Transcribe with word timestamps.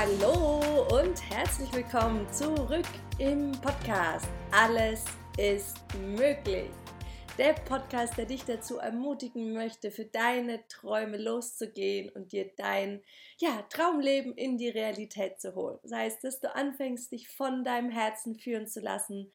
Hallo 0.00 0.86
und 0.96 1.20
herzlich 1.28 1.72
willkommen 1.72 2.32
zurück 2.32 2.86
im 3.18 3.50
Podcast. 3.50 4.28
Alles 4.52 5.04
ist 5.36 5.76
möglich. 5.96 6.70
Der 7.36 7.54
Podcast, 7.54 8.16
der 8.16 8.26
dich 8.26 8.44
dazu 8.44 8.76
ermutigen 8.78 9.54
möchte, 9.54 9.90
für 9.90 10.04
deine 10.04 10.64
Träume 10.68 11.16
loszugehen 11.16 12.10
und 12.10 12.30
dir 12.30 12.48
dein 12.56 13.02
ja, 13.38 13.62
Traumleben 13.70 14.34
in 14.34 14.56
die 14.56 14.68
Realität 14.68 15.40
zu 15.40 15.56
holen. 15.56 15.80
Das 15.82 15.90
heißt, 15.90 16.22
dass 16.22 16.38
du 16.38 16.54
anfängst, 16.54 17.10
dich 17.10 17.28
von 17.28 17.64
deinem 17.64 17.90
Herzen 17.90 18.36
führen 18.36 18.68
zu 18.68 18.78
lassen 18.78 19.32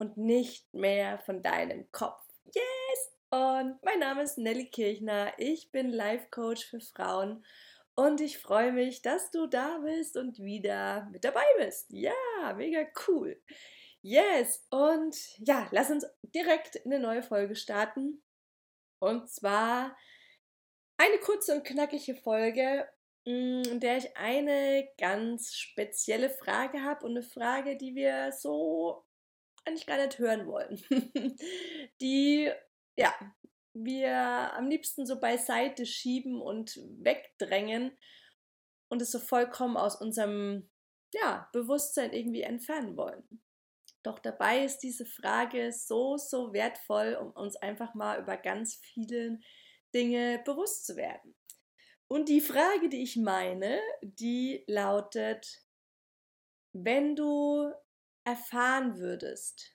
und 0.00 0.16
nicht 0.16 0.74
mehr 0.74 1.20
von 1.20 1.44
deinem 1.44 1.86
Kopf. 1.92 2.24
Yes! 2.46 3.12
Und 3.30 3.80
mein 3.84 4.00
Name 4.00 4.22
ist 4.22 4.36
Nelly 4.36 4.66
Kirchner. 4.66 5.32
Ich 5.38 5.70
bin 5.70 5.90
Life 5.92 6.26
Coach 6.32 6.66
für 6.66 6.80
Frauen 6.80 7.44
und 7.94 8.20
ich 8.20 8.38
freue 8.38 8.72
mich, 8.72 9.02
dass 9.02 9.30
du 9.30 9.46
da 9.46 9.78
bist 9.78 10.16
und 10.16 10.38
wieder 10.38 11.08
mit 11.12 11.24
dabei 11.24 11.44
bist. 11.58 11.90
Ja, 11.90 12.12
mega 12.56 12.86
cool. 13.06 13.40
Yes, 14.02 14.66
und 14.70 15.16
ja, 15.38 15.68
lass 15.70 15.90
uns 15.90 16.06
direkt 16.34 16.76
in 16.76 16.92
eine 16.92 17.02
neue 17.02 17.22
Folge 17.22 17.54
starten. 17.54 18.22
Und 18.98 19.30
zwar 19.30 19.96
eine 20.96 21.18
kurze 21.18 21.54
und 21.54 21.64
knackige 21.64 22.14
Folge, 22.16 22.88
mm, 23.26 23.62
in 23.70 23.80
der 23.80 23.98
ich 23.98 24.16
eine 24.16 24.88
ganz 24.98 25.54
spezielle 25.54 26.30
Frage 26.30 26.82
habe 26.82 27.04
und 27.04 27.12
eine 27.12 27.22
Frage, 27.22 27.76
die 27.76 27.94
wir 27.94 28.32
so 28.32 29.04
eigentlich 29.64 29.86
gar 29.86 29.98
nicht 29.98 30.18
hören 30.18 30.46
wollen. 30.46 30.82
die 32.00 32.50
ja 32.96 33.14
wir 33.74 34.54
am 34.54 34.68
liebsten 34.68 35.06
so 35.06 35.20
beiseite 35.20 35.86
schieben 35.86 36.40
und 36.40 36.76
wegdrängen 37.00 37.96
und 38.88 39.00
es 39.00 39.10
so 39.10 39.18
vollkommen 39.18 39.76
aus 39.76 40.00
unserem 40.00 40.70
ja, 41.12 41.48
Bewusstsein 41.52 42.12
irgendwie 42.12 42.42
entfernen 42.42 42.96
wollen. 42.96 43.42
Doch 44.02 44.18
dabei 44.18 44.64
ist 44.64 44.78
diese 44.78 45.06
Frage 45.06 45.72
so, 45.72 46.16
so 46.16 46.52
wertvoll, 46.52 47.14
um 47.20 47.30
uns 47.32 47.56
einfach 47.56 47.94
mal 47.94 48.20
über 48.20 48.36
ganz 48.36 48.76
viele 48.76 49.38
Dinge 49.94 50.42
bewusst 50.44 50.86
zu 50.86 50.96
werden. 50.96 51.36
Und 52.08 52.28
die 52.28 52.40
Frage, 52.40 52.88
die 52.88 53.02
ich 53.02 53.16
meine, 53.16 53.80
die 54.02 54.64
lautet, 54.66 55.64
wenn 56.72 57.16
du 57.16 57.72
erfahren 58.24 58.98
würdest, 58.98 59.74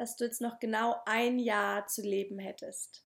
dass 0.00 0.16
du 0.16 0.24
jetzt 0.24 0.40
noch 0.40 0.58
genau 0.60 0.96
ein 1.04 1.38
Jahr 1.38 1.86
zu 1.86 2.00
leben 2.00 2.38
hättest, 2.38 3.04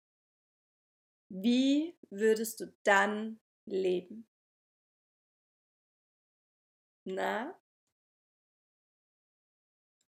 wie 1.30 1.96
würdest 2.10 2.60
du 2.62 2.74
dann 2.84 3.40
leben? 3.68 4.28
Na? 7.06 7.56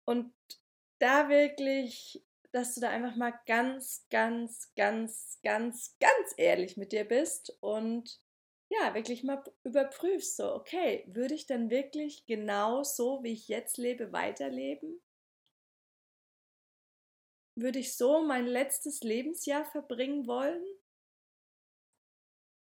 Und 0.06 0.32
da 1.00 1.28
wirklich, 1.28 2.24
dass 2.52 2.74
du 2.74 2.80
da 2.80 2.88
einfach 2.88 3.14
mal 3.14 3.34
ganz, 3.44 4.06
ganz, 4.10 4.72
ganz, 4.74 5.38
ganz, 5.42 5.98
ganz 6.00 6.34
ehrlich 6.38 6.78
mit 6.78 6.92
dir 6.92 7.04
bist 7.04 7.54
und 7.60 8.22
ja, 8.70 8.94
wirklich 8.94 9.22
mal 9.22 9.44
überprüfst, 9.64 10.34
so, 10.36 10.54
okay, 10.54 11.04
würde 11.08 11.34
ich 11.34 11.44
dann 11.44 11.68
wirklich 11.68 12.24
genau 12.24 12.84
so, 12.84 13.22
wie 13.22 13.32
ich 13.34 13.48
jetzt 13.48 13.76
lebe, 13.76 14.14
weiterleben? 14.14 14.98
Würde 17.60 17.78
ich 17.78 17.96
so 17.96 18.22
mein 18.22 18.46
letztes 18.46 19.02
Lebensjahr 19.02 19.64
verbringen 19.64 20.26
wollen? 20.26 20.62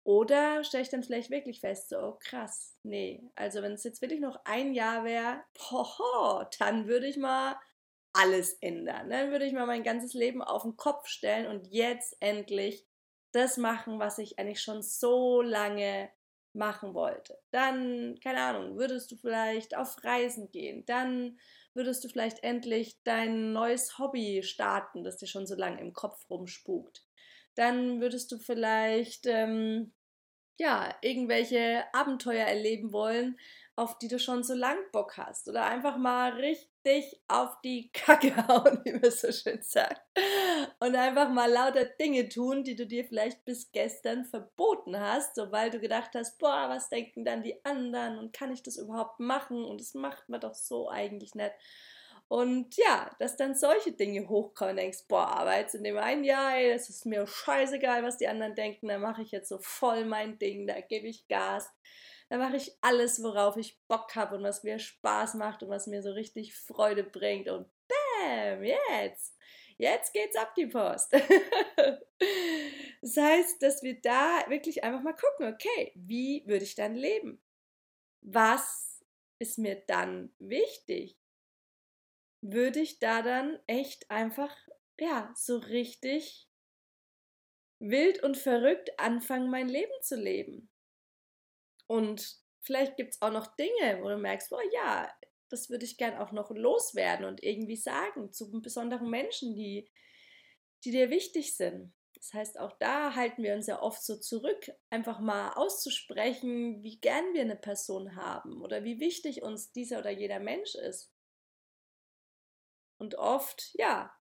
Oder 0.06 0.64
stelle 0.64 0.84
ich 0.84 0.90
dann 0.90 1.04
vielleicht 1.04 1.30
wirklich 1.30 1.62
fest, 1.62 1.90
so, 1.90 1.98
oh 1.98 2.18
krass, 2.20 2.78
nee, 2.84 3.24
also 3.36 3.62
wenn 3.62 3.72
es 3.72 3.86
jetzt 3.86 4.02
wirklich 4.02 4.20
noch 4.20 4.38
ein 4.44 4.74
Jahr 4.74 5.06
wäre, 5.06 5.42
dann 6.60 6.88
würde 6.88 7.08
ich 7.08 7.16
mal 7.16 7.58
alles 8.12 8.54
ändern. 8.56 9.10
Dann 9.10 9.32
würde 9.32 9.46
ich 9.46 9.54
mal 9.54 9.66
mein 9.66 9.84
ganzes 9.84 10.14
Leben 10.14 10.42
auf 10.42 10.64
den 10.64 10.76
Kopf 10.76 11.08
stellen 11.08 11.48
und 11.48 11.68
jetzt 11.68 12.18
endlich 12.20 12.86
das 13.32 13.58
machen, 13.58 14.00
was 14.00 14.20
ich 14.20 14.38
eigentlich 14.38 14.62
schon 14.62 14.84
so 14.84 15.42
lange 15.42 16.12
machen 16.56 16.94
wollte. 16.94 17.40
Dann, 17.52 18.20
keine 18.24 18.42
Ahnung, 18.42 18.78
würdest 18.78 19.12
du 19.12 19.16
vielleicht 19.16 19.76
auf 19.76 20.04
Reisen 20.04 20.52
gehen. 20.52 20.86
Dann 20.86 21.38
würdest 21.74 22.04
du 22.04 22.10
vielleicht 22.10 22.44
endlich 22.44 22.98
dein 23.04 23.54
neues 23.54 23.98
Hobby 23.98 24.44
starten, 24.44 25.04
das 25.04 25.18
dir 25.18 25.28
schon 25.28 25.48
so 25.48 25.56
lange 25.56 25.82
im 25.82 25.94
Kopf 25.94 26.30
rumspukt. 26.30 27.04
Dann 27.56 28.02
würdest 28.02 28.32
du 28.32 28.38
vielleicht 28.38 29.26
ähm, 29.26 29.94
ja 30.58 30.96
irgendwelche 31.02 31.84
Abenteuer 31.94 32.46
erleben 32.46 32.94
wollen, 32.94 33.38
auf 33.76 33.98
die 33.98 34.08
du 34.08 34.20
schon 34.20 34.44
so 34.44 34.54
lang 34.54 34.78
Bock 34.92 35.18
hast. 35.18 35.48
Oder 35.48 35.66
einfach 35.66 35.98
mal 35.98 36.34
richtig 36.34 37.22
auf 37.28 37.60
die 37.62 37.92
Kacke 37.92 38.36
hauen, 38.48 38.82
wie 38.84 38.94
man 38.94 39.12
so 39.12 39.32
schön 39.32 39.62
sagt. 39.62 40.02
Und 40.80 40.96
einfach 40.96 41.30
mal 41.30 41.52
lauter 41.52 41.86
Dinge 41.86 42.30
tun, 42.30 42.64
die 42.64 42.76
du 42.76 42.86
dir 42.86 43.06
vielleicht 43.06 43.44
bis 43.46 43.72
gestern 43.72 44.26
verboten 44.26 45.00
hast, 45.00 45.36
sobald 45.36 45.74
du 45.74 45.80
gedacht 45.80 46.12
hast, 46.14 46.38
boah, 46.38 46.66
was 46.70 46.90
denken 46.90 47.26
dann 47.26 47.44
die 47.44 47.64
anderen 47.66 48.20
und 48.20 48.34
kann 48.34 48.52
ich 48.52 48.62
das 48.62 48.78
überhaupt 48.78 49.20
machen? 49.20 49.64
Und 49.66 49.82
das 49.82 49.94
macht 49.94 50.30
man 50.30 50.42
doch 50.42 50.54
so 50.54 50.90
eigentlich 50.90 51.34
nicht. 51.36 51.54
Und 52.28 52.76
ja, 52.78 53.12
dass 53.20 53.36
dann 53.36 53.54
solche 53.54 53.92
Dinge 53.92 54.28
hochkommen 54.28 54.78
denkst, 54.78 55.06
boah, 55.08 55.28
aber 55.28 55.58
jetzt 55.58 55.76
in 55.76 55.84
dem 55.84 55.98
einen 55.98 56.24
Jahr, 56.24 56.56
ey, 56.56 56.74
das 56.74 56.90
ist 56.90 57.06
mir 57.06 57.28
scheißegal, 57.28 58.04
was 58.04 58.18
die 58.18 58.28
anderen 58.28 58.56
denken, 58.56 58.88
da 58.88 58.98
mache 58.98 59.22
ich 59.22 59.32
jetzt 59.32 59.50
so 59.50 59.60
voll 59.60 60.06
mein 60.06 60.40
Ding, 60.40 60.66
da 60.66 60.80
gebe 60.82 61.08
ich 61.08 61.28
Gas. 61.28 61.70
Da 62.34 62.40
mache 62.40 62.58
ich 62.58 62.76
alles, 62.82 63.22
worauf 63.22 63.58
ich 63.58 63.80
Bock 63.88 64.16
habe 64.16 64.38
und 64.38 64.44
was 64.44 64.64
mir 64.64 64.80
Spaß 64.80 65.36
macht 65.36 65.62
und 65.62 65.70
was 65.70 65.86
mir 65.86 66.02
so 66.02 66.14
richtig 66.14 66.56
Freude 66.56 67.04
bringt. 67.04 67.48
Und 67.48 67.70
bam, 67.88 68.64
jetzt, 68.64 69.38
jetzt 69.78 70.14
geht's 70.14 70.36
ab 70.36 70.56
die 70.56 70.66
Post. 70.66 71.14
das 73.04 73.18
heißt, 73.18 73.62
dass 73.62 73.84
wir 73.84 74.02
da 74.02 74.46
wirklich 74.48 74.84
einfach 74.84 75.04
mal 75.04 75.14
gucken, 75.14 75.54
okay, 75.54 75.92
wie 75.94 76.42
würde 76.48 76.64
ich 76.64 76.74
dann 76.74 76.96
leben? 76.96 77.40
Was 78.22 79.06
ist 79.38 79.60
mir 79.60 79.76
dann 79.86 80.34
wichtig? 80.40 81.20
Würde 82.42 82.80
ich 82.80 82.98
da 82.98 83.22
dann 83.22 83.60
echt 83.68 84.10
einfach, 84.10 84.58
ja, 85.00 85.32
so 85.36 85.58
richtig 85.58 86.50
wild 87.78 88.24
und 88.24 88.38
verrückt 88.38 89.00
anfangen, 89.00 89.52
mein 89.52 89.70
Leben 89.70 90.02
zu 90.02 90.16
leben? 90.16 90.73
Und 91.88 92.38
vielleicht 92.62 92.98
gibt 92.98 93.16
es 93.16 93.22
auch 93.22 93.32
noch 93.32 93.56
Dinge, 93.56 94.02
wo 94.02 94.10
du 94.10 94.18
merkst, 94.18 94.52
oh 94.52 94.62
ja, 94.74 95.12
das 95.50 95.70
würde 95.70 95.86
ich 95.86 95.98
gern 95.98 96.18
auch 96.18 96.32
noch 96.32 96.50
loswerden 96.52 97.26
und 97.26 97.44
irgendwie 97.44 97.76
sagen 97.76 98.32
zu 98.32 98.50
besonderen 98.62 99.10
Menschen, 99.10 99.56
die, 99.56 99.90
die 100.84 100.92
dir 100.92 101.10
wichtig 101.10 101.56
sind. 101.56 101.94
Das 102.16 102.34
heißt, 102.34 102.60
auch 102.60 102.72
da 102.80 103.16
halten 103.16 103.44
wir 103.44 103.54
uns 103.54 103.68
ja 103.68 103.82
oft 103.82 104.02
so 104.02 104.18
zurück, 104.18 104.72
einfach 104.90 105.20
mal 105.20 105.52
auszusprechen, 105.54 106.82
wie 106.82 107.00
gern 107.00 107.34
wir 107.34 107.42
eine 107.42 107.58
Person 107.58 108.16
haben 108.16 108.62
oder 108.62 108.84
wie 108.84 109.00
wichtig 109.00 109.44
uns 109.44 109.74
dieser 109.74 110.00
oder 110.00 110.10
jeder 110.10 110.40
Mensch 110.40 110.76
ist. 110.76 111.12
Und 112.98 113.16
oft, 113.16 113.72
ja, 113.74 114.16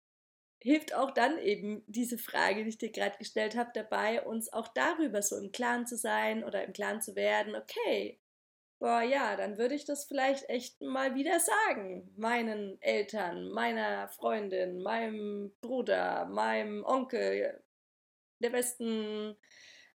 hilft 0.60 0.94
auch 0.94 1.12
dann 1.12 1.38
eben 1.38 1.82
diese 1.86 2.19
Frage, 2.19 2.64
die 2.64 2.70
ich 2.70 2.78
dir 2.78 2.91
gerade 2.91 3.16
gestellt 3.19 3.56
habe, 3.56 3.70
dabei, 3.74 4.22
uns 4.22 4.52
auch 4.52 4.69
darüber 4.69 5.22
so 5.22 5.36
im 5.36 5.52
Klaren 5.52 5.86
zu 5.86 5.96
sein 5.96 6.44
oder 6.44 6.64
im 6.64 6.72
Klaren 6.72 7.00
zu 7.00 7.14
werden, 7.14 7.54
okay, 7.54 8.20
boah, 8.78 9.02
ja, 9.02 9.36
dann 9.36 9.58
würde 9.58 9.74
ich 9.74 9.84
das 9.84 10.04
vielleicht 10.04 10.48
echt 10.48 10.80
mal 10.80 11.14
wieder 11.14 11.41
sagen, 11.41 12.12
meinen 12.16 12.80
Eltern, 12.80 13.50
meiner 13.50 14.08
Freundin, 14.08 14.82
meinem 14.82 15.52
Bruder, 15.60 16.27
meinem 16.27 16.84
Onkel, 16.84 17.62
der 18.41 18.50
besten 18.50 19.36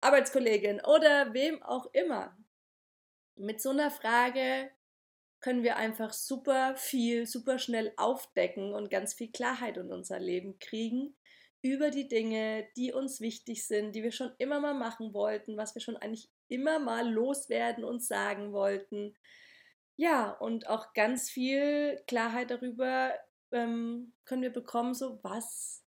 Arbeitskollegin 0.00 0.80
oder 0.80 1.32
wem 1.32 1.62
auch 1.62 1.86
immer. 1.92 2.36
Mit 3.36 3.60
so 3.60 3.70
einer 3.70 3.90
Frage 3.90 4.70
können 5.42 5.62
wir 5.62 5.76
einfach 5.76 6.12
super 6.12 6.74
viel, 6.76 7.26
super 7.26 7.58
schnell 7.58 7.92
aufdecken 7.96 8.72
und 8.72 8.90
ganz 8.90 9.12
viel 9.12 9.30
Klarheit 9.30 9.76
in 9.76 9.92
unser 9.92 10.18
Leben 10.18 10.58
kriegen 10.58 11.14
über 11.62 11.90
die 11.90 12.08
Dinge, 12.08 12.68
die 12.76 12.92
uns 12.92 13.20
wichtig 13.20 13.66
sind, 13.66 13.94
die 13.94 14.02
wir 14.02 14.12
schon 14.12 14.32
immer 14.38 14.60
mal 14.60 14.74
machen 14.74 15.14
wollten, 15.14 15.56
was 15.56 15.74
wir 15.74 15.82
schon 15.82 15.96
eigentlich 15.96 16.28
immer 16.48 16.78
mal 16.78 17.08
loswerden 17.08 17.84
und 17.84 18.02
sagen 18.02 18.52
wollten. 18.52 19.14
Ja, 19.96 20.30
und 20.30 20.68
auch 20.68 20.92
ganz 20.92 21.30
viel 21.30 22.02
Klarheit 22.08 22.50
darüber 22.50 23.12
ähm, 23.52 24.14
können 24.24 24.42
wir 24.42 24.52
bekommen, 24.52 24.94
so 24.94 25.20
was, 25.22 25.84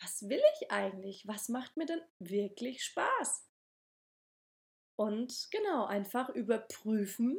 was 0.00 0.28
will 0.28 0.42
ich 0.54 0.70
eigentlich? 0.70 1.26
Was 1.26 1.48
macht 1.48 1.76
mir 1.76 1.86
denn 1.86 2.02
wirklich 2.20 2.84
Spaß? 2.84 3.44
Und 4.96 5.48
genau, 5.50 5.86
einfach 5.86 6.28
überprüfen, 6.28 7.38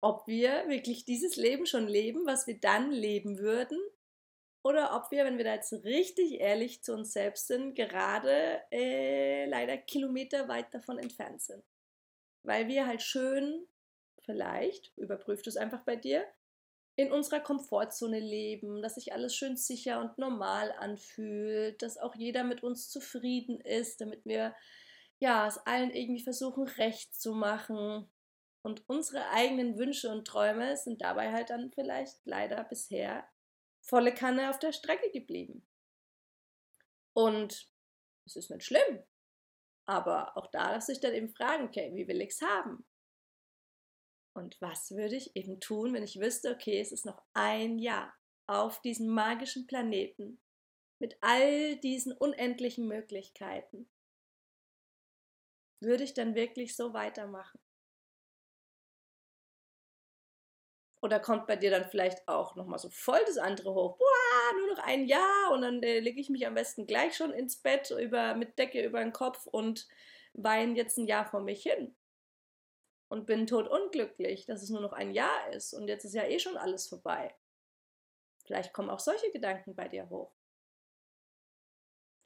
ob 0.00 0.26
wir 0.26 0.68
wirklich 0.68 1.04
dieses 1.04 1.36
Leben 1.36 1.66
schon 1.66 1.88
leben, 1.88 2.26
was 2.26 2.46
wir 2.46 2.58
dann 2.60 2.90
leben 2.92 3.38
würden, 3.38 3.78
oder 4.64 4.94
ob 4.96 5.10
wir, 5.10 5.24
wenn 5.24 5.38
wir 5.38 5.44
da 5.44 5.54
jetzt 5.54 5.72
richtig 5.84 6.40
ehrlich 6.40 6.82
zu 6.82 6.92
uns 6.92 7.12
selbst 7.12 7.46
sind, 7.46 7.74
gerade 7.74 8.62
äh, 8.70 9.46
leider 9.46 9.78
kilometerweit 9.78 10.74
davon 10.74 10.98
entfernt 10.98 11.42
sind. 11.42 11.64
weil 12.42 12.68
wir 12.68 12.86
halt 12.86 13.02
schön, 13.02 13.66
vielleicht, 14.20 14.92
überprüft 14.96 15.46
es 15.46 15.56
einfach 15.56 15.82
bei 15.84 15.96
dir, 15.96 16.26
in 16.96 17.12
unserer 17.12 17.40
Komfortzone 17.40 18.20
leben, 18.20 18.82
dass 18.82 18.96
sich 18.96 19.12
alles 19.12 19.34
schön 19.36 19.56
sicher 19.56 20.00
und 20.00 20.18
normal 20.18 20.72
anfühlt, 20.72 21.80
dass 21.82 21.98
auch 21.98 22.14
jeder 22.16 22.44
mit 22.44 22.62
uns 22.62 22.90
zufrieden 22.90 23.60
ist, 23.60 24.00
damit 24.00 24.24
wir 24.24 24.54
ja 25.20 25.46
es 25.46 25.58
allen 25.58 25.90
irgendwie 25.92 26.22
versuchen 26.22 26.64
recht 26.64 27.14
zu 27.14 27.34
machen. 27.34 28.10
Und 28.62 28.88
unsere 28.88 29.28
eigenen 29.30 29.78
Wünsche 29.78 30.10
und 30.10 30.26
Träume 30.26 30.76
sind 30.76 31.00
dabei 31.00 31.32
halt 31.32 31.50
dann 31.50 31.70
vielleicht 31.72 32.24
leider 32.24 32.64
bisher 32.64 33.28
volle 33.80 34.12
Kanne 34.12 34.50
auf 34.50 34.58
der 34.58 34.72
Strecke 34.72 35.10
geblieben. 35.10 35.66
Und 37.14 37.70
es 38.26 38.36
ist 38.36 38.50
nicht 38.50 38.64
schlimm. 38.64 39.02
Aber 39.86 40.36
auch 40.36 40.48
da 40.48 40.72
darf 40.72 40.82
sich 40.82 41.00
dann 41.00 41.14
eben 41.14 41.30
fragen, 41.30 41.64
okay, 41.64 41.94
wie 41.94 42.06
will 42.06 42.20
ich 42.20 42.30
es 42.30 42.42
haben? 42.42 42.84
Und 44.34 44.60
was 44.60 44.90
würde 44.90 45.16
ich 45.16 45.34
eben 45.34 45.60
tun, 45.60 45.94
wenn 45.94 46.02
ich 46.02 46.20
wüsste, 46.20 46.52
okay, 46.52 46.78
es 46.80 46.92
ist 46.92 47.06
noch 47.06 47.24
ein 47.32 47.78
Jahr 47.78 48.14
auf 48.46 48.80
diesem 48.82 49.08
magischen 49.08 49.66
Planeten 49.66 50.40
mit 51.00 51.16
all 51.22 51.76
diesen 51.76 52.12
unendlichen 52.12 52.86
Möglichkeiten? 52.86 53.90
Würde 55.80 56.04
ich 56.04 56.14
dann 56.14 56.34
wirklich 56.34 56.76
so 56.76 56.92
weitermachen? 56.92 57.58
Oder 61.00 61.20
kommt 61.20 61.46
bei 61.46 61.56
dir 61.56 61.70
dann 61.70 61.88
vielleicht 61.88 62.26
auch 62.26 62.56
nochmal 62.56 62.78
so 62.78 62.90
voll 62.90 63.20
das 63.26 63.38
andere 63.38 63.72
hoch? 63.72 63.96
Boah, 63.98 64.58
nur 64.58 64.74
noch 64.74 64.82
ein 64.84 65.06
Jahr 65.06 65.52
und 65.52 65.62
dann 65.62 65.82
äh, 65.82 66.00
lege 66.00 66.20
ich 66.20 66.28
mich 66.28 66.46
am 66.46 66.54
besten 66.54 66.86
gleich 66.86 67.16
schon 67.16 67.32
ins 67.32 67.56
Bett 67.56 67.90
über, 67.90 68.34
mit 68.34 68.58
Decke 68.58 68.84
über 68.84 69.00
den 69.00 69.12
Kopf 69.12 69.46
und 69.46 69.86
weine 70.32 70.74
jetzt 70.74 70.98
ein 70.98 71.06
Jahr 71.06 71.24
vor 71.24 71.40
mich 71.40 71.62
hin. 71.62 71.94
Und 73.08 73.26
bin 73.26 73.46
tot 73.46 73.68
unglücklich, 73.68 74.44
dass 74.46 74.62
es 74.62 74.70
nur 74.70 74.82
noch 74.82 74.92
ein 74.92 75.12
Jahr 75.12 75.52
ist 75.52 75.72
und 75.72 75.88
jetzt 75.88 76.04
ist 76.04 76.14
ja 76.14 76.24
eh 76.24 76.38
schon 76.38 76.56
alles 76.56 76.88
vorbei. 76.88 77.34
Vielleicht 78.44 78.72
kommen 78.72 78.90
auch 78.90 79.00
solche 79.00 79.30
Gedanken 79.30 79.74
bei 79.74 79.88
dir 79.88 80.10
hoch. 80.10 80.32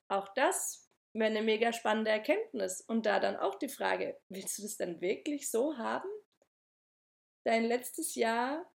Auch 0.09 0.29
das 0.35 0.89
wäre 1.13 1.31
eine 1.31 1.43
mega 1.43 1.73
spannende 1.73 2.11
Erkenntnis. 2.11 2.81
Und 2.81 3.07
da 3.07 3.21
dann 3.21 3.37
auch 3.37 3.57
die 3.57 3.69
Frage, 3.69 4.19
willst 4.29 4.59
du 4.59 4.63
das 4.63 4.77
denn 4.77 5.01
wirklich 5.01 5.51
so 5.51 5.77
haben? 5.79 6.09
Dein 7.45 7.65
letztes 7.65 8.15
Jahr 8.15 8.71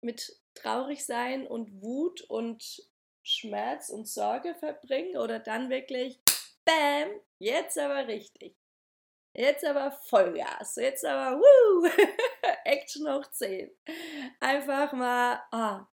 mit 0.00 0.40
traurig 0.54 1.04
sein 1.04 1.46
und 1.46 1.82
Wut 1.82 2.22
und 2.22 2.88
Schmerz 3.22 3.88
und 3.88 4.06
Sorge 4.06 4.54
verbringen 4.54 5.16
oder 5.16 5.38
dann 5.38 5.70
wirklich, 5.70 6.20
bam, 6.64 7.08
jetzt 7.38 7.78
aber 7.78 8.06
richtig. 8.06 8.56
Jetzt 9.36 9.64
aber 9.64 9.90
Vollgas, 9.90 10.76
jetzt 10.76 11.04
aber, 11.04 11.38
woo, 11.38 11.88
Action 12.64 13.12
hoch 13.12 13.26
10. 13.32 13.68
Einfach 14.38 14.92
mal, 14.92 15.42
ah, 15.50 15.88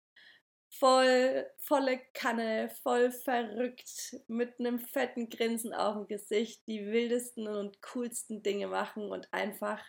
voll, 0.70 1.48
volle 1.60 2.00
Kanne, 2.14 2.70
voll 2.82 3.12
verrückt, 3.12 4.16
mit 4.28 4.60
einem 4.60 4.80
fetten 4.80 5.30
Grinsen 5.30 5.74
auf 5.74 5.94
dem 5.94 6.08
Gesicht, 6.08 6.66
die 6.68 6.88
wildesten 6.88 7.48
und 7.48 7.82
coolsten 7.82 8.42
Dinge 8.42 8.68
machen 8.68 9.12
und 9.12 9.32
einfach 9.32 9.84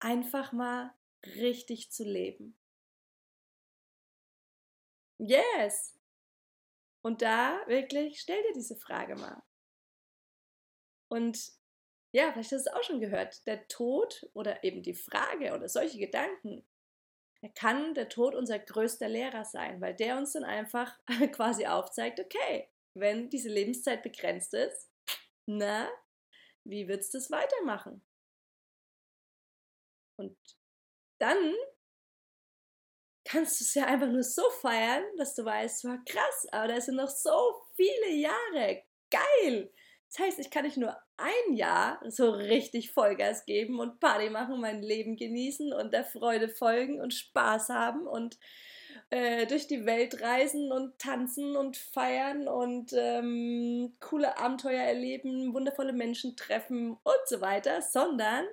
einfach 0.00 0.52
mal 0.52 0.94
richtig 1.24 1.90
zu 1.90 2.04
leben. 2.04 2.56
Yes! 5.18 5.98
Und 7.02 7.22
da 7.22 7.60
wirklich, 7.66 8.20
stell 8.20 8.42
dir 8.42 8.52
diese 8.52 8.76
Frage 8.76 9.14
mal. 9.14 9.42
Und 11.08 11.52
ja, 12.12 12.32
vielleicht 12.32 12.52
hast 12.52 12.66
du 12.66 12.70
es 12.70 12.74
auch 12.74 12.82
schon 12.82 13.00
gehört, 13.00 13.46
der 13.46 13.68
Tod 13.68 14.28
oder 14.32 14.64
eben 14.64 14.82
die 14.82 14.94
Frage 14.94 15.54
oder 15.54 15.68
solche 15.68 15.98
Gedanken, 15.98 16.66
da 17.42 17.48
kann 17.48 17.94
der 17.94 18.08
Tod 18.08 18.34
unser 18.34 18.58
größter 18.58 19.08
Lehrer 19.08 19.44
sein, 19.44 19.80
weil 19.80 19.94
der 19.94 20.16
uns 20.16 20.32
dann 20.32 20.44
einfach 20.44 20.98
quasi 21.32 21.66
aufzeigt, 21.66 22.20
okay, 22.20 22.68
wenn 22.94 23.28
diese 23.28 23.50
Lebenszeit 23.50 24.02
begrenzt 24.02 24.54
ist, 24.54 24.90
na, 25.44 25.88
wie 26.64 26.88
du 27.14 27.18
es 27.18 27.30
weitermachen? 27.30 28.05
Und 30.16 30.36
dann 31.18 31.54
kannst 33.24 33.60
du 33.60 33.64
es 33.64 33.74
ja 33.74 33.86
einfach 33.86 34.08
nur 34.08 34.22
so 34.22 34.48
feiern, 34.60 35.04
dass 35.16 35.34
du 35.34 35.44
weißt, 35.44 35.84
war 35.84 35.98
krass, 36.04 36.46
aber 36.52 36.68
da 36.68 36.80
sind 36.80 36.96
noch 36.96 37.08
so 37.08 37.62
viele 37.74 38.14
Jahre. 38.14 38.82
Geil! 39.10 39.72
Das 40.08 40.24
heißt, 40.24 40.38
ich 40.38 40.50
kann 40.50 40.64
nicht 40.64 40.76
nur 40.76 40.96
ein 41.16 41.54
Jahr 41.54 42.00
so 42.08 42.30
richtig 42.30 42.92
Vollgas 42.92 43.44
geben 43.44 43.80
und 43.80 44.00
Party 44.00 44.30
machen, 44.30 44.60
mein 44.60 44.82
Leben 44.82 45.16
genießen 45.16 45.72
und 45.72 45.92
der 45.92 46.04
Freude 46.04 46.48
folgen 46.48 47.00
und 47.00 47.12
Spaß 47.12 47.70
haben 47.70 48.06
und 48.06 48.38
äh, 49.10 49.46
durch 49.46 49.66
die 49.66 49.84
Welt 49.84 50.20
reisen 50.22 50.72
und 50.72 50.98
tanzen 50.98 51.56
und 51.56 51.76
feiern 51.76 52.48
und 52.48 52.92
ähm, 52.92 53.96
coole 54.00 54.38
Abenteuer 54.38 54.82
erleben, 54.82 55.52
wundervolle 55.54 55.92
Menschen 55.92 56.36
treffen 56.36 56.92
und 56.92 57.26
so 57.26 57.40
weiter, 57.40 57.82
sondern 57.82 58.46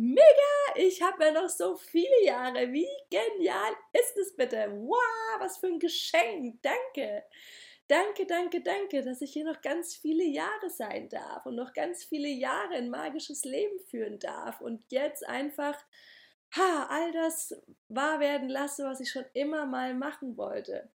mega, 0.00 0.76
ich 0.76 1.02
habe 1.02 1.24
ja 1.24 1.32
noch 1.32 1.48
so 1.48 1.76
viele 1.76 2.24
Jahre. 2.24 2.72
Wie 2.72 2.88
genial 3.10 3.72
ist 3.92 4.16
es 4.16 4.34
bitte? 4.34 4.70
Wow, 4.72 5.40
was 5.40 5.58
für 5.58 5.66
ein 5.66 5.78
Geschenk. 5.78 6.60
Danke. 6.62 7.24
Danke, 7.86 8.24
danke, 8.24 8.62
danke, 8.62 9.02
dass 9.02 9.20
ich 9.20 9.32
hier 9.32 9.44
noch 9.44 9.60
ganz 9.62 9.96
viele 9.96 10.24
Jahre 10.24 10.70
sein 10.70 11.08
darf 11.08 11.44
und 11.44 11.56
noch 11.56 11.72
ganz 11.72 12.04
viele 12.04 12.28
Jahre 12.28 12.74
ein 12.74 12.88
magisches 12.88 13.44
Leben 13.44 13.80
führen 13.80 14.20
darf 14.20 14.60
und 14.60 14.84
jetzt 14.90 15.26
einfach 15.28 15.76
ha, 16.56 16.86
all 16.88 17.12
das 17.12 17.60
wahr 17.88 18.20
werden 18.20 18.48
lasse, 18.48 18.84
was 18.84 19.00
ich 19.00 19.10
schon 19.10 19.24
immer 19.34 19.66
mal 19.66 19.94
machen 19.94 20.36
wollte. 20.36 20.90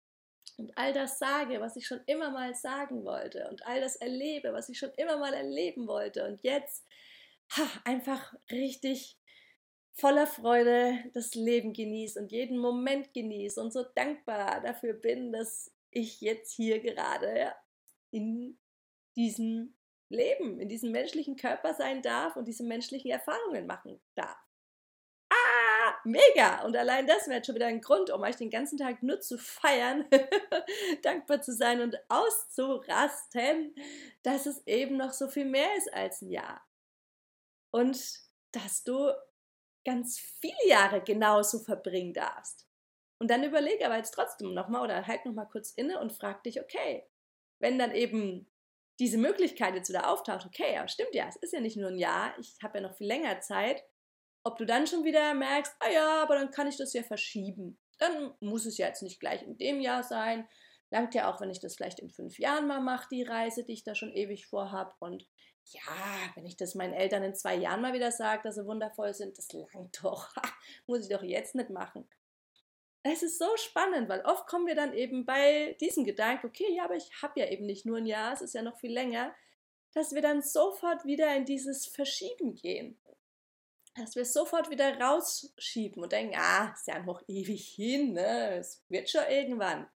Und 0.57 0.77
all 0.77 0.94
das 0.94 1.18
sage, 1.18 1.59
was 1.62 1.75
ich 1.75 1.88
schon 1.88 2.01
immer 2.06 2.30
mal 2.30 2.53
sagen 2.53 3.03
wollte. 3.06 3.48
Und 3.50 3.65
all 3.65 3.80
das 3.80 3.95
erlebe, 3.95 4.53
was 4.53 4.69
ich 4.69 4.77
schon 4.77 4.92
immer 4.98 5.18
mal 5.18 5.33
erleben 5.33 5.88
wollte. 5.88 6.25
Und 6.25 6.44
jetzt 6.44 6.86
ha, 7.57 7.68
einfach 7.83 8.33
richtig 8.50 9.18
voller 9.94 10.27
Freude 10.27 10.98
das 11.13 11.36
Leben 11.36 11.74
genieße 11.74 12.19
und 12.19 12.31
jeden 12.31 12.57
Moment 12.57 13.13
genieße 13.13 13.62
und 13.62 13.71
so 13.71 13.83
dankbar 13.95 14.62
dafür 14.62 14.94
bin, 14.94 15.31
dass 15.31 15.71
ich 15.92 16.21
jetzt 16.21 16.53
hier 16.53 16.79
gerade 16.79 17.53
in 18.12 18.58
diesem 19.15 19.75
Leben, 20.10 20.60
in 20.60 20.70
diesem 20.70 20.91
menschlichen 20.91 21.36
Körper 21.36 21.74
sein 21.74 22.01
darf 22.01 22.36
und 22.36 22.48
diese 22.48 22.63
menschlichen 22.63 23.12
Erfahrungen 23.12 23.67
machen 23.67 24.01
darf. 24.15 24.38
Ah, 25.29 25.96
mega! 26.03 26.63
Und 26.65 26.75
allein 26.75 27.08
das 27.08 27.27
wäre 27.27 27.43
schon 27.43 27.55
wieder 27.55 27.67
ein 27.67 27.81
Grund, 27.81 28.10
um 28.10 28.22
euch 28.22 28.36
den 28.36 28.50
ganzen 28.50 28.77
Tag 28.77 29.03
nur 29.03 29.22
zu 29.22 29.38
feiern, 29.38 30.05
dankbar 31.03 31.41
zu 31.41 31.53
sein 31.53 31.81
und 31.81 31.98
auszurasten, 32.10 33.75
dass 34.24 34.46
es 34.46 34.65
eben 34.65 34.98
noch 34.98 35.13
so 35.13 35.27
viel 35.27 35.46
mehr 35.46 35.77
ist 35.77 35.93
als 35.93 36.22
ein 36.22 36.29
Jahr 36.29 36.62
und 37.71 37.99
dass 38.51 38.83
du 38.83 39.11
ganz 39.85 40.19
viele 40.19 40.67
Jahre 40.67 41.01
genauso 41.01 41.59
verbringen 41.59 42.13
darfst. 42.13 42.67
Und 43.19 43.29
dann 43.29 43.43
überlege 43.43 43.85
aber 43.85 43.97
jetzt 43.97 44.13
trotzdem 44.13 44.53
nochmal 44.53 44.81
oder 44.81 45.07
halt 45.07 45.25
nochmal 45.25 45.47
kurz 45.47 45.71
inne 45.71 45.99
und 45.99 46.11
frag 46.11 46.43
dich, 46.43 46.61
okay, 46.61 47.07
wenn 47.59 47.77
dann 47.77 47.93
eben 47.93 48.51
diese 48.99 49.17
Möglichkeit 49.17 49.75
jetzt 49.75 49.89
wieder 49.89 50.11
auftaucht, 50.11 50.45
okay, 50.45 50.73
ja, 50.73 50.87
stimmt 50.87 51.15
ja, 51.15 51.27
es 51.27 51.35
ist 51.37 51.53
ja 51.53 51.59
nicht 51.59 51.77
nur 51.77 51.89
ein 51.89 51.97
Jahr, 51.97 52.37
ich 52.39 52.57
habe 52.61 52.79
ja 52.79 52.87
noch 52.87 52.95
viel 52.95 53.07
länger 53.07 53.39
Zeit, 53.41 53.83
ob 54.43 54.57
du 54.57 54.65
dann 54.65 54.87
schon 54.87 55.03
wieder 55.03 55.33
merkst, 55.33 55.75
ah 55.79 55.89
ja, 55.89 56.23
aber 56.23 56.35
dann 56.35 56.51
kann 56.51 56.67
ich 56.67 56.77
das 56.77 56.93
ja 56.93 57.03
verschieben. 57.03 57.79
Dann 57.99 58.33
muss 58.39 58.65
es 58.65 58.77
ja 58.77 58.87
jetzt 58.87 59.03
nicht 59.03 59.19
gleich 59.19 59.43
in 59.43 59.57
dem 59.57 59.79
Jahr 59.79 60.03
sein. 60.03 60.47
Langt 60.91 61.15
ja 61.15 61.31
auch, 61.31 61.39
wenn 61.39 61.50
ich 61.50 61.62
das 61.62 61.75
vielleicht 61.75 62.00
in 62.00 62.10
fünf 62.10 62.38
Jahren 62.38 62.67
mal 62.67 62.81
mache, 62.81 63.07
die 63.10 63.24
Reise, 63.24 63.63
die 63.63 63.74
ich 63.74 63.83
da 63.83 63.95
schon 63.95 64.13
ewig 64.13 64.45
vorhab. 64.45 64.95
Und 65.00 65.25
ja, 65.71 65.81
wenn 66.36 66.45
ich 66.45 66.57
das 66.57 66.75
meinen 66.75 66.93
Eltern 66.93 67.24
in 67.24 67.33
zwei 67.33 67.55
Jahren 67.55 67.81
mal 67.81 67.93
wieder 67.93 68.12
sage, 68.12 68.43
dass 68.43 68.55
sie 68.55 68.65
wundervoll 68.65 69.13
sind, 69.13 69.38
das 69.38 69.51
langt 69.53 70.03
doch. 70.03 70.29
Muss 70.88 71.03
ich 71.07 71.15
doch 71.15 71.24
jetzt 71.24 71.55
nicht 71.55 71.69
machen. 71.69 72.10
Es 73.03 73.24
ist 73.24 73.39
so 73.39 73.48
spannend, 73.55 74.10
weil 74.10 74.21
oft 74.25 74.45
kommen 74.48 74.67
wir 74.67 74.75
dann 74.75 74.93
eben 74.93 75.25
bei 75.25 75.75
diesem 75.79 76.03
Gedanken, 76.03 76.48
okay, 76.48 76.75
ja, 76.75 76.83
aber 76.83 76.95
ich 76.95 77.10
habe 77.21 77.39
ja 77.39 77.48
eben 77.48 77.65
nicht 77.65 77.86
nur 77.86 77.98
ein 77.98 78.05
Jahr, 78.05 78.33
es 78.33 78.41
ist 78.41 78.53
ja 78.53 78.62
noch 78.62 78.77
viel 78.77 78.91
länger, 78.91 79.33
dass 79.93 80.13
wir 80.13 80.21
dann 80.21 80.41
sofort 80.41 81.05
wieder 81.05 81.33
in 81.36 81.45
dieses 81.45 81.88
Verschieben 81.88 82.53
gehen. 82.53 83.00
Dass 83.95 84.15
wir 84.15 84.25
sofort 84.25 84.69
wieder 84.69 85.00
rausschieben 85.00 86.03
und 86.03 86.12
denken, 86.12 86.36
ah, 86.38 86.71
ist 86.74 86.88
ja 86.88 87.00
noch 87.00 87.24
ewig 87.27 87.67
hin, 87.69 88.13
ne? 88.13 88.57
es 88.57 88.83
wird 88.88 89.10
schon 89.10 89.25
irgendwann. 89.29 89.89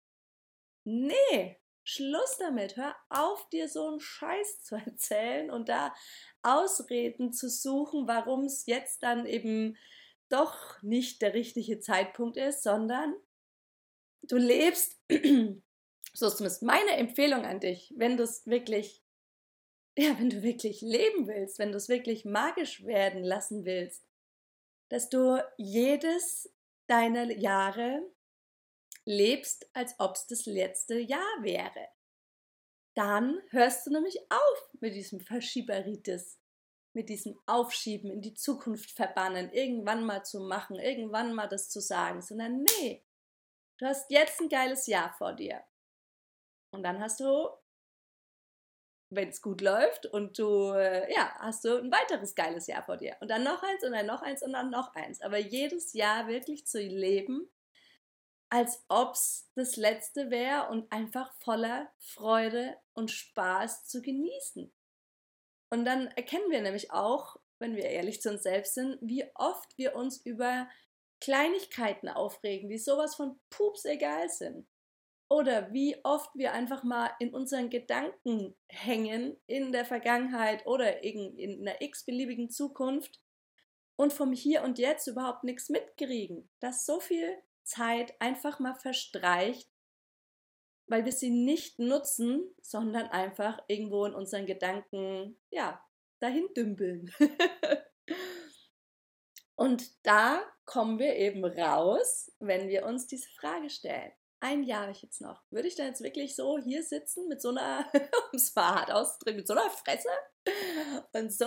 Nee, 0.84 1.60
Schluss 1.84 2.36
damit. 2.38 2.76
Hör 2.76 2.94
auf, 3.08 3.48
dir 3.50 3.68
so 3.68 3.88
einen 3.88 4.00
Scheiß 4.00 4.62
zu 4.64 4.74
erzählen 4.86 5.50
und 5.50 5.68
da 5.68 5.94
Ausreden 6.42 7.32
zu 7.32 7.48
suchen, 7.48 8.06
warum 8.06 8.44
es 8.44 8.66
jetzt 8.66 9.02
dann 9.02 9.26
eben 9.26 9.76
doch 10.28 10.80
nicht 10.82 11.20
der 11.22 11.34
richtige 11.34 11.78
Zeitpunkt 11.80 12.36
ist, 12.36 12.62
sondern 12.62 13.14
du 14.22 14.36
lebst, 14.36 14.98
so 15.10 16.26
ist 16.26 16.36
zumindest 16.36 16.62
meine 16.62 16.92
Empfehlung 16.96 17.44
an 17.44 17.60
dich, 17.60 17.92
wenn 17.96 18.16
du 18.16 18.22
es 18.22 18.46
wirklich 18.46 19.02
ja, 19.96 20.18
wenn 20.18 20.30
du 20.30 20.42
wirklich 20.42 20.80
leben 20.80 21.26
willst, 21.26 21.58
wenn 21.58 21.70
du 21.70 21.76
es 21.76 21.88
wirklich 21.88 22.24
magisch 22.24 22.84
werden 22.84 23.22
lassen 23.22 23.64
willst, 23.64 24.02
dass 24.88 25.08
du 25.08 25.42
jedes 25.58 26.50
deiner 26.86 27.30
Jahre 27.30 28.02
lebst, 29.04 29.68
als 29.74 29.94
ob 29.98 30.16
es 30.16 30.26
das 30.26 30.46
letzte 30.46 30.98
Jahr 30.98 31.42
wäre. 31.42 31.88
Dann 32.94 33.40
hörst 33.50 33.86
du 33.86 33.90
nämlich 33.90 34.18
auf 34.30 34.74
mit 34.80 34.94
diesem 34.94 35.20
Verschieberitis, 35.20 36.38
mit 36.92 37.08
diesem 37.08 37.38
Aufschieben 37.46 38.10
in 38.10 38.20
die 38.20 38.34
Zukunft 38.34 38.90
verbannen, 38.90 39.50
irgendwann 39.52 40.04
mal 40.04 40.24
zu 40.24 40.40
machen, 40.40 40.78
irgendwann 40.78 41.34
mal 41.34 41.48
das 41.48 41.70
zu 41.70 41.80
sagen, 41.80 42.20
sondern 42.20 42.64
nee, 42.64 43.02
du 43.78 43.86
hast 43.86 44.10
jetzt 44.10 44.40
ein 44.40 44.50
geiles 44.50 44.86
Jahr 44.86 45.12
vor 45.14 45.32
dir. 45.32 45.64
Und 46.70 46.82
dann 46.82 47.00
hast 47.00 47.20
du, 47.20 47.48
wenn 49.10 49.28
es 49.28 49.40
gut 49.40 49.62
läuft 49.62 50.06
und 50.06 50.38
du, 50.38 50.72
äh, 50.72 51.10
ja, 51.12 51.34
hast 51.38 51.64
du 51.64 51.78
ein 51.78 51.90
weiteres 51.90 52.34
geiles 52.34 52.66
Jahr 52.66 52.82
vor 52.82 52.98
dir. 52.98 53.16
Und 53.20 53.28
dann 53.28 53.42
noch 53.42 53.62
eins 53.62 53.84
und 53.84 53.92
dann 53.92 54.06
noch 54.06 54.22
eins 54.22 54.42
und 54.42 54.52
dann 54.52 54.70
noch 54.70 54.94
eins. 54.94 55.22
Aber 55.22 55.38
jedes 55.38 55.92
Jahr 55.94 56.28
wirklich 56.28 56.66
zu 56.66 56.78
leben, 56.80 57.50
als 58.52 58.84
ob 58.88 59.14
es 59.14 59.50
das 59.54 59.76
letzte 59.76 60.30
wäre 60.30 60.68
und 60.68 60.92
einfach 60.92 61.32
voller 61.38 61.90
Freude 61.98 62.76
und 62.92 63.10
Spaß 63.10 63.86
zu 63.86 64.02
genießen. 64.02 64.70
Und 65.70 65.86
dann 65.86 66.08
erkennen 66.08 66.50
wir 66.50 66.60
nämlich 66.60 66.90
auch, 66.90 67.38
wenn 67.60 67.76
wir 67.76 67.84
ehrlich 67.84 68.20
zu 68.20 68.28
uns 68.28 68.42
selbst 68.42 68.74
sind, 68.74 68.98
wie 69.00 69.24
oft 69.36 69.78
wir 69.78 69.96
uns 69.96 70.18
über 70.26 70.68
Kleinigkeiten 71.18 72.10
aufregen, 72.10 72.68
die 72.68 72.76
sowas 72.76 73.14
von 73.14 73.40
pups 73.48 73.86
egal 73.86 74.28
sind. 74.28 74.68
Oder 75.30 75.72
wie 75.72 75.96
oft 76.04 76.28
wir 76.34 76.52
einfach 76.52 76.82
mal 76.82 77.10
in 77.20 77.32
unseren 77.32 77.70
Gedanken 77.70 78.54
hängen 78.68 79.34
in 79.46 79.72
der 79.72 79.86
Vergangenheit 79.86 80.66
oder 80.66 81.02
in, 81.02 81.38
in 81.38 81.66
einer 81.66 81.80
x-beliebigen 81.80 82.50
Zukunft 82.50 83.18
und 83.96 84.12
vom 84.12 84.34
Hier 84.34 84.62
und 84.62 84.78
Jetzt 84.78 85.06
überhaupt 85.06 85.42
nichts 85.42 85.70
mitkriegen. 85.70 86.50
Dass 86.60 86.84
so 86.84 87.00
viel 87.00 87.34
Zeit 87.64 88.14
einfach 88.20 88.58
mal 88.58 88.74
verstreicht, 88.74 89.70
weil 90.86 91.04
wir 91.04 91.12
sie 91.12 91.30
nicht 91.30 91.78
nutzen, 91.78 92.42
sondern 92.60 93.06
einfach 93.08 93.58
irgendwo 93.68 94.04
in 94.04 94.14
unseren 94.14 94.46
Gedanken, 94.46 95.38
ja, 95.50 95.82
dahin 96.20 96.48
dümpeln. 96.54 97.12
Und 99.56 100.04
da 100.04 100.42
kommen 100.64 100.98
wir 100.98 101.16
eben 101.16 101.44
raus, 101.44 102.32
wenn 102.40 102.68
wir 102.68 102.84
uns 102.84 103.06
diese 103.06 103.30
Frage 103.30 103.70
stellen. 103.70 104.12
Ein 104.40 104.64
Jahr 104.64 104.82
habe 104.82 104.92
ich 104.92 105.02
jetzt 105.02 105.20
noch. 105.20 105.40
Würde 105.50 105.68
ich 105.68 105.76
dann 105.76 105.86
jetzt 105.86 106.02
wirklich 106.02 106.34
so 106.34 106.58
hier 106.58 106.82
sitzen 106.82 107.28
mit 107.28 107.40
so 107.40 107.50
einer, 107.50 107.88
um 107.94 108.36
es 108.36 108.54
mal 108.56 108.74
hart 108.74 108.90
auszudrücken, 108.90 109.38
mit 109.38 109.46
so 109.46 109.54
einer 109.54 109.70
Fresse 109.70 110.08
und 111.12 111.32
so 111.32 111.46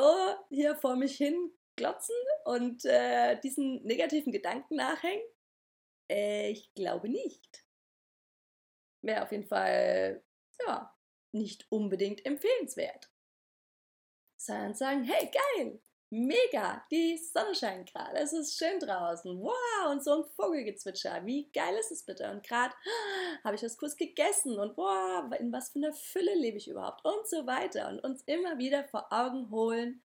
hier 0.50 0.76
vor 0.78 0.96
mich 0.96 1.18
hin 1.18 1.52
glotzen 1.76 2.16
und 2.46 2.86
äh, 2.86 3.38
diesen 3.42 3.84
negativen 3.84 4.32
Gedanken 4.32 4.76
nachhängen? 4.76 5.26
Äh, 6.10 6.52
ich 6.52 6.74
glaube 6.74 7.10
nicht 7.10 7.66
wäre 9.06 9.24
auf 9.24 9.32
jeden 9.32 9.48
Fall, 9.48 10.24
ja, 10.66 10.94
nicht 11.32 11.66
unbedingt 11.70 12.26
empfehlenswert. 12.26 13.10
Sondern 14.38 14.74
sagen, 14.74 15.04
hey, 15.04 15.32
geil, 15.32 15.82
mega, 16.12 16.86
die 16.92 17.18
Sonne 17.18 17.56
scheint 17.56 17.92
gerade, 17.92 18.18
es 18.18 18.34
ist 18.34 18.58
schön 18.58 18.80
draußen, 18.80 19.40
wow, 19.42 19.92
und 19.92 20.04
so 20.04 20.24
ein 20.24 20.30
Vogelgezwitscher, 20.36 21.26
wie 21.26 21.52
geil 21.52 21.76
ist 21.76 21.92
es 21.92 22.06
bitte? 22.06 22.30
Und 22.30 22.46
gerade 22.46 22.76
habe 23.44 23.56
ich 23.56 23.64
was 23.64 23.78
kurz 23.78 23.96
gegessen 23.96 24.60
und 24.60 24.78
wow, 24.78 25.32
in 25.40 25.52
was 25.52 25.70
für 25.70 25.80
einer 25.80 25.94
Fülle 25.94 26.36
lebe 26.36 26.58
ich 26.58 26.68
überhaupt 26.68 27.04
und 27.06 27.28
so 27.28 27.48
weiter 27.48 27.90
und 27.90 28.00
uns 28.04 28.22
immer 28.24 28.58
wieder 28.58 28.84
vor 28.86 29.12
Augen 29.12 29.50
holen, 29.52 30.04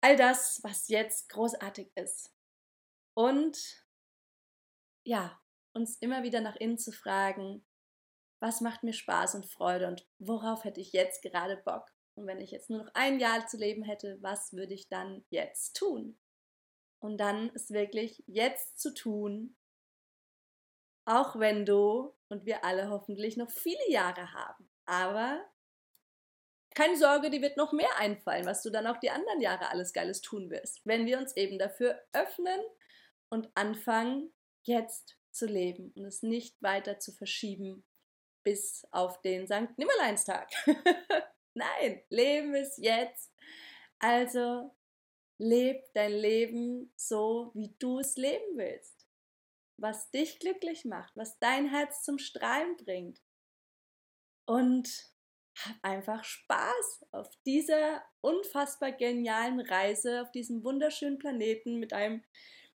all 0.00 0.16
das, 0.16 0.60
was 0.62 0.88
jetzt 0.88 1.28
großartig 1.28 1.92
ist. 1.94 2.34
Und 3.14 3.81
ja, 5.04 5.40
uns 5.72 5.96
immer 5.98 6.22
wieder 6.22 6.40
nach 6.40 6.56
innen 6.56 6.78
zu 6.78 6.92
fragen, 6.92 7.64
was 8.40 8.60
macht 8.60 8.82
mir 8.82 8.92
Spaß 8.92 9.36
und 9.36 9.46
Freude 9.46 9.86
und 9.86 10.06
worauf 10.18 10.64
hätte 10.64 10.80
ich 10.80 10.92
jetzt 10.92 11.22
gerade 11.22 11.56
Bock? 11.56 11.86
Und 12.14 12.26
wenn 12.26 12.40
ich 12.40 12.50
jetzt 12.50 12.70
nur 12.70 12.84
noch 12.84 12.90
ein 12.94 13.20
Jahr 13.20 13.46
zu 13.46 13.56
leben 13.56 13.84
hätte, 13.84 14.18
was 14.20 14.52
würde 14.52 14.74
ich 14.74 14.88
dann 14.88 15.24
jetzt 15.30 15.76
tun? 15.76 16.18
Und 16.98 17.18
dann 17.18 17.50
ist 17.50 17.70
wirklich 17.70 18.22
jetzt 18.26 18.78
zu 18.80 18.92
tun, 18.92 19.56
auch 21.04 21.38
wenn 21.38 21.64
du 21.64 22.14
und 22.28 22.44
wir 22.44 22.64
alle 22.64 22.90
hoffentlich 22.90 23.36
noch 23.36 23.50
viele 23.50 23.90
Jahre 23.90 24.32
haben. 24.32 24.70
Aber 24.84 25.44
keine 26.74 26.96
Sorge, 26.96 27.30
dir 27.30 27.42
wird 27.42 27.56
noch 27.56 27.72
mehr 27.72 27.98
einfallen, 27.98 28.46
was 28.46 28.62
du 28.62 28.70
dann 28.70 28.86
auch 28.86 28.98
die 28.98 29.10
anderen 29.10 29.40
Jahre 29.40 29.68
alles 29.70 29.92
Geiles 29.92 30.20
tun 30.20 30.50
wirst, 30.50 30.80
wenn 30.84 31.06
wir 31.06 31.18
uns 31.18 31.36
eben 31.36 31.58
dafür 31.58 32.00
öffnen 32.12 32.60
und 33.28 33.50
anfangen, 33.54 34.32
jetzt 34.64 35.18
zu 35.30 35.46
leben 35.46 35.92
und 35.96 36.04
es 36.04 36.22
nicht 36.22 36.60
weiter 36.62 36.98
zu 36.98 37.12
verschieben 37.12 37.84
bis 38.42 38.86
auf 38.90 39.20
den 39.22 39.46
Sankt 39.46 39.78
Nimmerleinstag. 39.78 40.50
Nein, 41.54 42.02
Leben 42.08 42.54
ist 42.54 42.78
jetzt. 42.78 43.32
Also 43.98 44.74
leb 45.38 45.84
dein 45.94 46.12
Leben 46.12 46.92
so, 46.96 47.52
wie 47.54 47.74
du 47.78 48.00
es 48.00 48.16
leben 48.16 48.56
willst. 48.56 49.06
Was 49.76 50.10
dich 50.10 50.38
glücklich 50.38 50.84
macht, 50.84 51.16
was 51.16 51.38
dein 51.38 51.68
Herz 51.68 52.02
zum 52.02 52.18
Strahlen 52.18 52.76
bringt. 52.76 53.20
Und 54.44 55.12
hab 55.56 55.76
einfach 55.82 56.24
Spaß 56.24 57.06
auf 57.12 57.28
dieser 57.44 58.02
unfassbar 58.20 58.92
genialen 58.92 59.60
Reise, 59.60 60.22
auf 60.22 60.32
diesem 60.32 60.64
wunderschönen 60.64 61.18
Planeten 61.18 61.78
mit 61.78 61.92
einem 61.92 62.24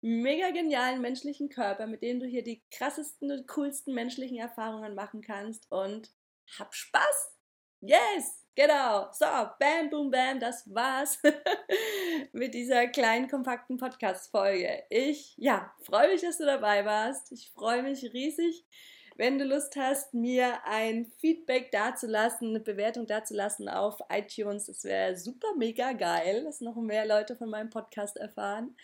mega 0.00 0.50
genialen 0.50 1.00
menschlichen 1.00 1.48
Körper, 1.48 1.86
mit 1.86 2.02
dem 2.02 2.20
du 2.20 2.26
hier 2.26 2.44
die 2.44 2.62
krassesten 2.70 3.30
und 3.30 3.48
coolsten 3.48 3.94
menschlichen 3.94 4.38
Erfahrungen 4.38 4.94
machen 4.94 5.20
kannst 5.20 5.70
und 5.70 6.10
hab 6.58 6.74
Spaß! 6.74 7.32
Yes! 7.80 8.46
Genau. 8.56 9.10
So, 9.12 9.26
bam, 9.58 9.90
boom, 9.90 10.10
bam, 10.10 10.40
das 10.40 10.64
war's 10.74 11.18
mit 12.32 12.54
dieser 12.54 12.86
kleinen, 12.86 13.28
kompakten 13.28 13.76
Podcast-Folge. 13.76 14.84
Ich, 14.88 15.34
ja, 15.36 15.74
freue 15.82 16.08
mich, 16.08 16.22
dass 16.22 16.38
du 16.38 16.46
dabei 16.46 16.86
warst. 16.86 17.30
Ich 17.32 17.50
freue 17.50 17.82
mich 17.82 18.02
riesig, 18.14 18.64
wenn 19.16 19.38
du 19.38 19.44
Lust 19.44 19.76
hast, 19.76 20.14
mir 20.14 20.64
ein 20.64 21.12
Feedback 21.18 21.70
dazulassen, 21.70 22.48
eine 22.48 22.60
Bewertung 22.60 23.06
dazulassen 23.06 23.68
auf 23.68 23.98
iTunes. 24.08 24.66
Das 24.66 24.84
wäre 24.84 25.18
super 25.18 25.48
mega 25.58 25.92
geil, 25.92 26.44
dass 26.44 26.62
noch 26.62 26.76
mehr 26.76 27.06
Leute 27.06 27.36
von 27.36 27.50
meinem 27.50 27.68
Podcast 27.68 28.16
erfahren. 28.16 28.74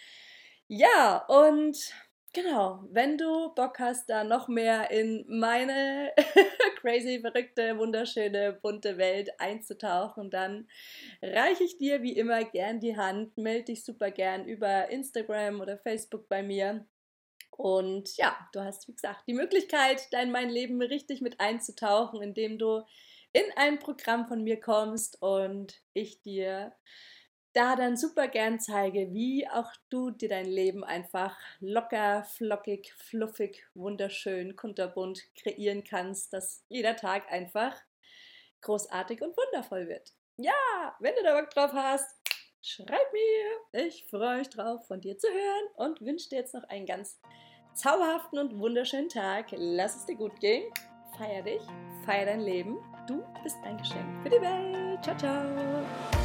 Ja, 0.75 1.19
und 1.29 1.93
genau, 2.33 2.83
wenn 2.91 3.19
du 3.19 3.55
Bock 3.55 3.79
hast, 3.79 4.09
da 4.09 4.25
noch 4.25 4.49
mehr 4.49 4.91
in 4.91 5.23
meine 5.29 6.13
crazy, 6.81 7.21
verrückte, 7.21 7.77
wunderschöne, 7.77 8.55
bunte 8.55 8.97
Welt 8.97 9.39
einzutauchen, 9.39 10.31
dann 10.31 10.67
reiche 11.21 11.65
ich 11.65 11.77
dir 11.77 12.01
wie 12.01 12.17
immer 12.17 12.45
gern 12.45 12.81
die 12.81 12.97
Hand, 12.97 13.37
melde 13.37 13.65
dich 13.65 13.85
super 13.85 14.11
gern 14.11 14.47
über 14.47 14.89
Instagram 14.89 15.61
oder 15.61 15.77
Facebook 15.77 16.27
bei 16.31 16.43
mir. 16.43 16.87
Und 17.51 18.17
ja, 18.17 18.35
du 18.55 18.65
hast, 18.65 18.89
wie 18.89 18.95
gesagt, 18.95 19.25
die 19.27 19.35
Möglichkeit, 19.35 20.09
da 20.11 20.23
in 20.23 20.31
mein 20.31 20.49
Leben 20.49 20.81
richtig 20.81 21.21
mit 21.21 21.39
einzutauchen, 21.39 22.23
indem 22.23 22.57
du 22.57 22.81
in 23.35 23.45
ein 23.57 23.79
Programm 23.79 24.27
von 24.27 24.43
mir 24.43 24.59
kommst 24.59 25.21
und 25.21 25.83
ich 25.93 26.23
dir 26.23 26.73
da 27.53 27.77
dann 27.77 27.97
super 27.97 28.29
gern 28.29 28.61
zeige, 28.61 29.13
wie 29.13 29.47
auch 29.49 29.71
du 29.91 30.11
dir 30.11 30.29
dein 30.29 30.47
Leben 30.47 30.85
einfach 30.85 31.37
locker, 31.61 32.25
flockig, 32.25 32.93
fluffig, 32.97 33.67
wunderschön, 33.75 34.57
kunterbunt 34.57 35.23
kreieren 35.37 35.85
kannst, 35.85 36.33
dass 36.33 36.65
jeder 36.69 36.97
Tag 36.97 37.31
einfach 37.31 37.77
großartig 38.63 39.23
und 39.23 39.37
wundervoll 39.37 39.89
wird. 39.89 40.13
Ja, 40.37 40.97
wenn 41.01 41.15
du 41.15 41.23
da 41.23 41.39
Bock 41.39 41.51
drauf 41.51 41.73
hast, 41.75 42.09
schreib 42.63 43.13
mir. 43.13 43.85
Ich 43.87 44.07
freue 44.07 44.39
mich 44.39 44.49
drauf, 44.49 44.87
von 44.87 45.01
dir 45.01 45.19
zu 45.19 45.29
hören 45.29 45.69
und 45.77 46.01
wünsche 46.01 46.31
dir 46.31 46.39
jetzt 46.39 46.55
noch 46.55 46.65
einen 46.65 46.87
ganz 46.87 47.21
zauberhaften 47.75 48.39
und 48.39 48.59
wunderschönen 48.59 49.09
Tag. 49.09 49.49
Lass 49.53 49.97
es 49.97 50.07
dir 50.07 50.17
gut 50.17 50.39
gehen. 50.41 50.73
Feier 51.19 51.43
dich, 51.43 51.63
feier 52.07 52.27
dein 52.27 52.41
Leben. 52.41 52.79
Du 53.07 53.23
bist 53.43 53.57
ein 53.65 53.77
Geschenk 53.77 54.23
für 54.23 54.31
die 54.31 54.41
Welt. 54.41 55.03
Ciao, 55.05 55.17
ciao. 55.17 56.22